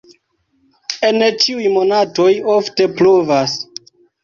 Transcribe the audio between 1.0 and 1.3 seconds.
En